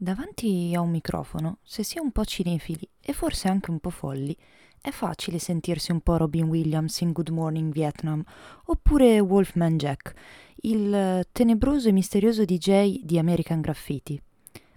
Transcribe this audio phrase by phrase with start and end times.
[0.00, 3.90] Davanti a un microfono, se si è un po' cinefili e forse anche un po'
[3.90, 4.34] folli,
[4.80, 8.22] è facile sentirsi un po' Robin Williams in Good Morning Vietnam
[8.66, 10.14] oppure Wolfman Jack,
[10.60, 14.22] il tenebroso e misterioso DJ di American Graffiti.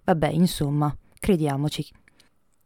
[0.06, 1.86] Vabbè, insomma, crediamoci,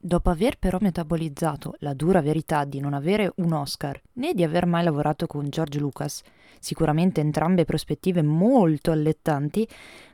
[0.06, 4.68] Dopo aver però metabolizzato la dura verità di non avere un Oscar né di aver
[4.68, 6.22] mai lavorato con George Lucas,
[6.60, 9.68] sicuramente entrambe prospettive molto allettanti,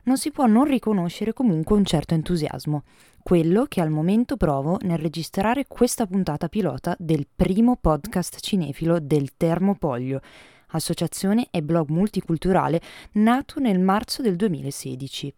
[0.04, 2.84] non si può non riconoscere comunque un certo entusiasmo,
[3.22, 9.36] quello che al momento provo nel registrare questa puntata pilota del primo podcast cinefilo del
[9.36, 10.22] Termopoglio,
[10.68, 12.80] associazione e blog multiculturale
[13.12, 15.34] nato nel marzo del 2016.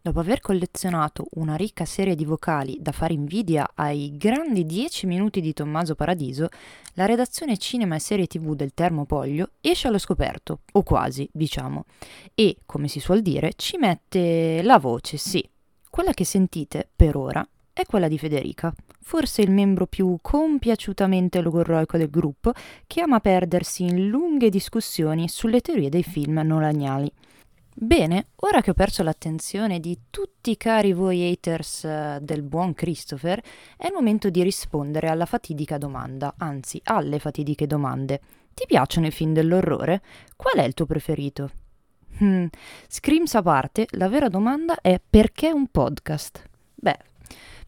[0.00, 5.40] Dopo aver collezionato una ricca serie di vocali da fare invidia ai grandi 10 minuti
[5.40, 6.48] di Tommaso Paradiso,
[6.94, 11.84] la redazione cinema e serie tv del Termopoglio esce allo scoperto, o quasi, diciamo,
[12.34, 15.46] e, come si suol dire, ci mette la voce, sì.
[15.90, 21.96] Quella che sentite, per ora, è quella di Federica, forse il membro più compiaciutamente logorroico
[21.96, 22.52] del gruppo,
[22.86, 27.12] che ama perdersi in lunghe discussioni sulle teorie dei film nolaniali.
[27.80, 32.74] Bene, ora che ho perso l'attenzione di tutti i cari voi haters uh, del buon
[32.74, 33.40] Christopher,
[33.76, 38.20] è il momento di rispondere alla fatidica domanda, anzi alle fatidiche domande.
[38.52, 40.02] Ti piacciono i film dell'orrore?
[40.34, 41.50] Qual è il tuo preferito?
[42.20, 42.46] Hmm,
[42.88, 46.42] screams a parte, la vera domanda è perché un podcast?
[46.74, 46.98] Beh,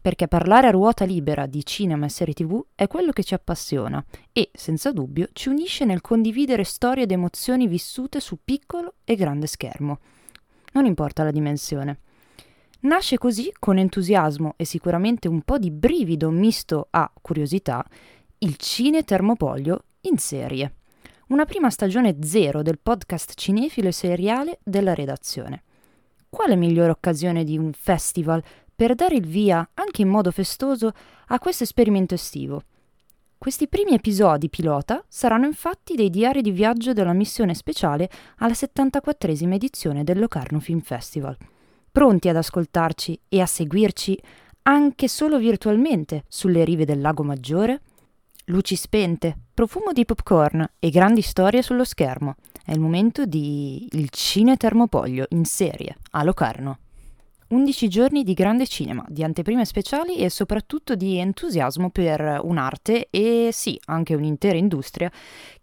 [0.01, 4.03] perché parlare a ruota libera di cinema e serie tv è quello che ci appassiona
[4.33, 9.45] e, senza dubbio, ci unisce nel condividere storie ed emozioni vissute su piccolo e grande
[9.45, 9.99] schermo.
[10.73, 11.99] Non importa la dimensione.
[12.81, 17.85] Nasce così, con entusiasmo e sicuramente un po' di brivido misto a curiosità,
[18.39, 20.77] il Cine Termopolio in serie.
[21.27, 25.61] Una prima stagione zero del podcast cinefilo e seriale della redazione.
[26.27, 28.41] Quale migliore occasione di un festival
[28.81, 30.91] per dare il via, anche in modo festoso,
[31.27, 32.63] a questo esperimento estivo.
[33.37, 39.53] Questi primi episodi pilota saranno infatti dei diari di viaggio della missione speciale alla 74esima
[39.53, 41.37] edizione del Locarno Film Festival.
[41.91, 44.19] Pronti ad ascoltarci e a seguirci
[44.63, 47.81] anche solo virtualmente sulle rive del Lago Maggiore?
[48.45, 52.33] Luci spente, profumo di popcorn e grandi storie sullo schermo.
[52.65, 56.79] È il momento di Il Cine Termopoglio in serie a Locarno.
[57.51, 63.49] 11 giorni di grande cinema, di anteprime speciali e soprattutto di entusiasmo per un'arte e
[63.51, 65.11] sì, anche un'intera industria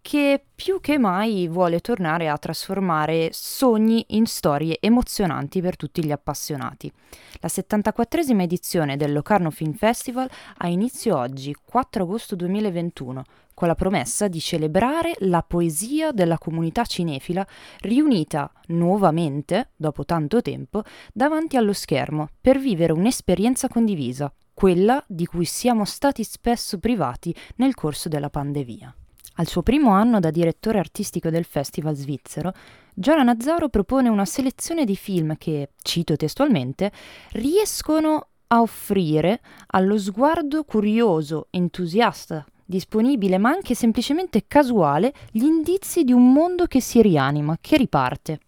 [0.02, 6.10] che più che mai vuole tornare a trasformare sogni in storie emozionanti per tutti gli
[6.10, 6.92] appassionati.
[7.38, 13.22] La 74esima edizione del Locarno Film Festival ha inizio oggi, 4 agosto 2021,
[13.54, 17.46] con la promessa di celebrare la poesia della comunità cinefila
[17.82, 20.82] riunita nuovamente, dopo tanto tempo,
[21.12, 27.74] davanti allo schermo per vivere un'esperienza condivisa, quella di cui siamo stati spesso privati nel
[27.74, 28.92] corso della pandemia.
[29.38, 32.52] Al suo primo anno da direttore artistico del festival svizzero,
[32.92, 36.90] Giora Nazzaro propone una selezione di film che, cito testualmente,
[37.32, 46.12] riescono a offrire allo sguardo curioso, entusiasta disponibile ma anche semplicemente casuale gli indizi di
[46.12, 48.40] un mondo che si rianima, che riparte.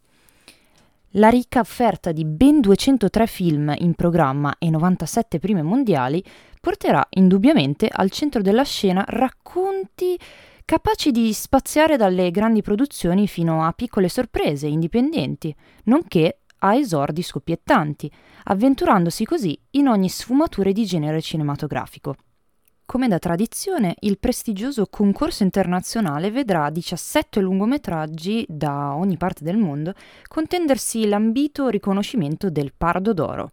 [1.14, 6.22] La ricca offerta di ben 203 film in programma e 97 prime mondiali
[6.60, 10.18] porterà indubbiamente al centro della scena racconti
[10.70, 15.52] capaci di spaziare dalle grandi produzioni fino a piccole sorprese indipendenti,
[15.86, 18.08] nonché a esordi scoppiettanti,
[18.44, 22.14] avventurandosi così in ogni sfumatura di genere cinematografico.
[22.86, 29.94] Come da tradizione, il prestigioso concorso internazionale vedrà 17 lungometraggi da ogni parte del mondo
[30.28, 33.50] contendersi l'ambito riconoscimento del Pardo d'Oro.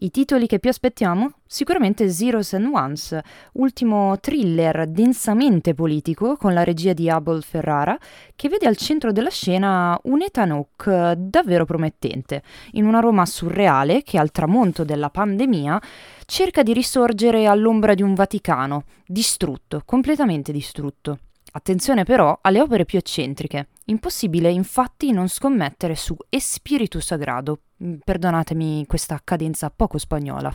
[0.00, 1.32] I titoli che più aspettiamo?
[1.44, 3.18] Sicuramente Zeros and Ones,
[3.54, 7.98] ultimo thriller densamente politico con la regia di Abel Ferrara,
[8.36, 14.04] che vede al centro della scena un Ethan Hawke davvero promettente, in una Roma surreale
[14.04, 15.82] che al tramonto della pandemia
[16.26, 21.18] cerca di risorgere all'ombra di un Vaticano, distrutto, completamente distrutto.
[21.50, 23.66] Attenzione però alle opere più eccentriche.
[23.90, 30.54] Impossibile infatti non scommettere su Espiritu Sagrado, mm, perdonatemi questa cadenza poco spagnola,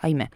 [0.00, 0.28] ahimè.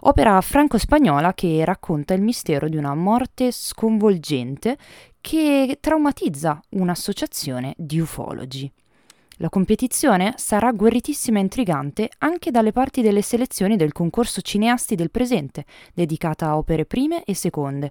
[0.00, 4.78] Opera franco-spagnola che racconta il mistero di una morte sconvolgente
[5.20, 8.72] che traumatizza un'associazione di ufologi.
[9.36, 15.10] La competizione sarà guerritissima e intrigante anche dalle parti delle selezioni del concorso cineasti del
[15.10, 17.90] presente, dedicata a opere prime e seconde,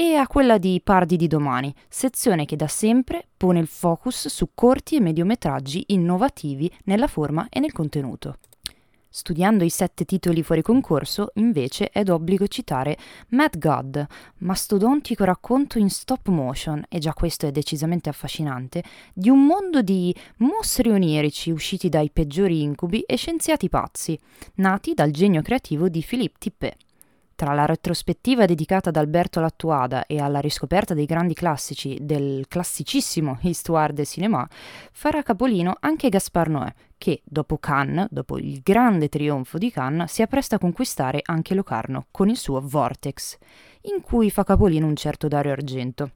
[0.00, 4.50] e a quella di Pardi di domani, sezione che da sempre pone il focus su
[4.54, 8.36] corti e mediometraggi innovativi nella forma e nel contenuto.
[9.08, 12.96] Studiando i sette titoli fuori concorso, invece, è d'obbligo citare
[13.30, 14.06] Mad God,
[14.38, 20.14] mastodontico racconto in stop motion, e già questo è decisamente affascinante, di un mondo di
[20.36, 24.16] mostri onirici usciti dai peggiori incubi e scienziati pazzi,
[24.56, 26.76] nati dal genio creativo di Philippe Tippet.
[27.38, 33.38] Tra la retrospettiva dedicata ad Alberto Lattuada e alla riscoperta dei grandi classici del classicissimo
[33.46, 34.44] Histoire de Cinéma,
[34.90, 40.20] farà capolino anche Gaspar Noè, che dopo Cannes, dopo il grande trionfo di Cannes, si
[40.20, 43.38] appresta a conquistare anche Locarno con il suo Vortex,
[43.82, 46.10] in cui fa capolino un certo Dario Argento.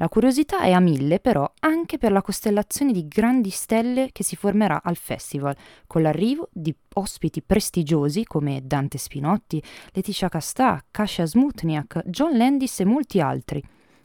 [0.00, 4.36] La curiosità è a mille però anche per la costellazione di grandi stelle che si
[4.36, 5.56] formerà al festival,
[5.88, 9.60] con l'arrivo di ospiti prestigiosi come Dante Spinotti,
[9.92, 13.60] Leticia Castà, Kasia Smutniak, John Landis e molti altri.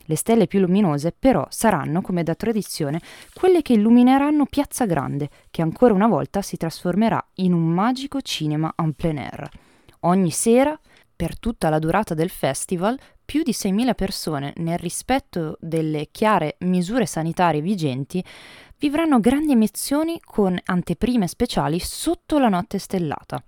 [0.05, 2.99] Le stelle più luminose però saranno, come da tradizione,
[3.31, 8.73] quelle che illumineranno Piazza Grande, che ancora una volta si trasformerà in un magico cinema
[8.77, 9.47] en plein air.
[9.99, 10.77] Ogni sera
[11.15, 17.05] per tutta la durata del festival più di 6.000 persone, nel rispetto delle chiare misure
[17.05, 18.23] sanitarie vigenti,
[18.77, 23.41] vivranno grandi emozioni con anteprime speciali sotto la notte stellata,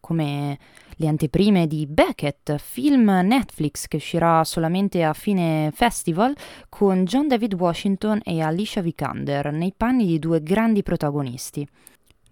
[0.00, 0.58] come
[0.96, 6.36] le anteprime di Beckett, film Netflix che uscirà solamente a fine festival
[6.68, 11.66] con John David Washington e Alicia Vikander nei panni di due grandi protagonisti.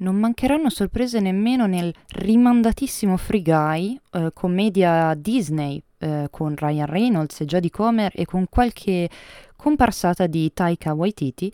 [0.00, 7.43] Non mancheranno sorprese nemmeno nel rimandatissimo Free Guy, eh, commedia Disney eh, con Ryan Reynolds
[7.43, 9.11] e Jodie Comer e con qualche
[9.56, 11.52] comparsata di Taika Waititi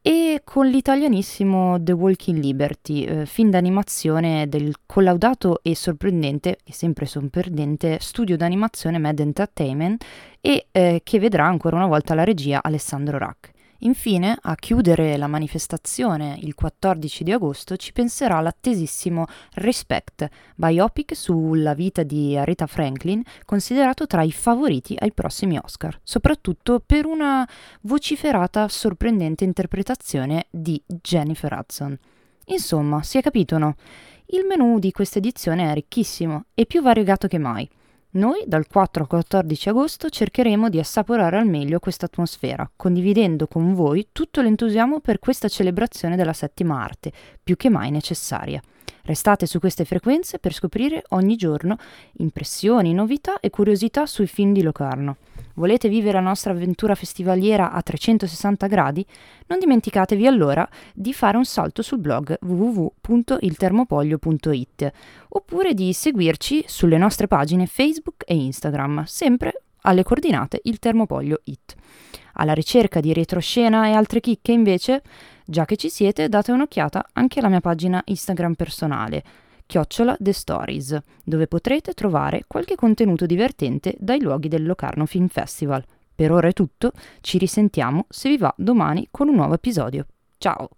[0.00, 7.04] e con l'italianissimo The Walking Liberty, eh, film d'animazione del collaudato e sorprendente, e sempre
[7.04, 10.02] sorprendente, studio d'animazione Mad Entertainment
[10.40, 13.53] e eh, che vedrà ancora una volta la regia Alessandro Rack.
[13.84, 19.26] Infine, a chiudere la manifestazione il 14 di agosto ci penserà l'attesissimo
[19.56, 26.82] Respect, biopic sulla vita di Aretha Franklin, considerato tra i favoriti ai prossimi Oscar, soprattutto
[26.84, 27.46] per una
[27.82, 31.98] vociferata sorprendente interpretazione di Jennifer Hudson.
[32.46, 33.76] Insomma, si è capito no?
[34.26, 37.68] Il menù di questa edizione è ricchissimo e più variegato che mai.
[38.14, 43.74] Noi dal 4 al 14 agosto cercheremo di assaporare al meglio questa atmosfera, condividendo con
[43.74, 47.10] voi tutto l'entusiasmo per questa celebrazione della settima arte,
[47.42, 48.62] più che mai necessaria.
[49.02, 51.76] Restate su queste frequenze per scoprire ogni giorno
[52.18, 55.16] impressioni, novità e curiosità sui film di Locarno.
[55.54, 59.06] Volete vivere la nostra avventura festivaliera a 360 gradi?
[59.46, 64.92] Non dimenticatevi allora di fare un salto sul blog www.iltermopoglio.it
[65.28, 71.76] oppure di seguirci sulle nostre pagine Facebook e Instagram, sempre alle coordinate il Termopoglio It.
[72.34, 75.02] Alla ricerca di retroscena e altre chicche invece,
[75.44, 79.22] già che ci siete, date un'occhiata anche alla mia pagina Instagram personale,
[79.66, 85.84] chiocciola The Stories, dove potrete trovare qualche contenuto divertente dai luoghi del Locarno Film Festival.
[86.14, 90.06] Per ora è tutto, ci risentiamo se vi va domani con un nuovo episodio.
[90.38, 90.68] Ciao!